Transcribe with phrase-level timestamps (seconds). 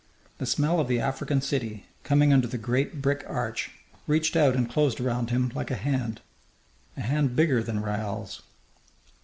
[0.39, 3.69] The smell of the African city, coming under the great brick arch,
[4.07, 6.21] reached out and closed around him like a hand
[6.97, 8.41] a hand bigger than Raoul's.